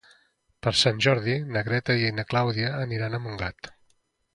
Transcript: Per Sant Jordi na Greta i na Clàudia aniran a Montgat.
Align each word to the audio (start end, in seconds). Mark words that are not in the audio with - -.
Per 0.67 0.73
Sant 0.83 1.01
Jordi 1.07 1.37
na 1.57 1.65
Greta 1.69 1.99
i 2.07 2.11
na 2.21 2.29
Clàudia 2.33 2.77
aniran 2.89 3.15
a 3.15 3.25
Montgat. 3.29 3.77